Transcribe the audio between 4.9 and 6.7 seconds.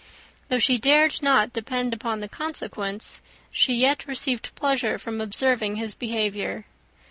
from observing his behaviour.